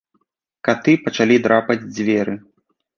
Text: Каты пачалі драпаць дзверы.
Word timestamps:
Каты 0.69 0.97
пачалі 1.05 1.35
драпаць 1.47 1.79
дзверы. 1.95 2.33